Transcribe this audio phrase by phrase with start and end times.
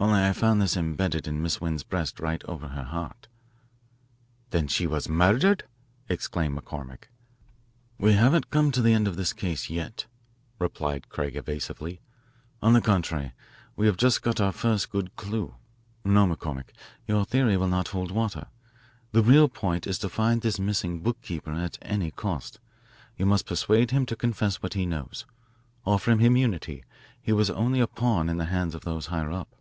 [0.00, 3.26] Only I found this embedded in Miss Wend's breast right over her heart."
[4.50, 5.64] "Then she was murdered?"
[6.08, 7.08] exclaimed McCormick.
[7.98, 10.06] "We haven't come to the end of this case yet,"
[10.60, 12.00] replied Craig evasively.
[12.62, 13.32] "On the contrary,
[13.74, 15.56] we have just got our first good clue.
[16.04, 16.68] No, McCormick,
[17.08, 18.46] your theory will not hold water.
[19.10, 22.60] The real point is to find this missing bookkeeper at any cost.
[23.16, 25.26] You must persuade him to confess what he knows.
[25.84, 26.84] Offer him immunity
[27.20, 29.56] he was only a pawn in the hands of those higher up."